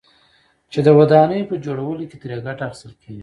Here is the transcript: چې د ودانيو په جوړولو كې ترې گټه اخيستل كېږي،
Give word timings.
چې 0.71 0.79
د 0.85 0.89
ودانيو 0.97 1.49
په 1.49 1.55
جوړولو 1.65 2.03
كې 2.09 2.17
ترې 2.21 2.37
گټه 2.47 2.63
اخيستل 2.67 2.91
كېږي، 3.01 3.19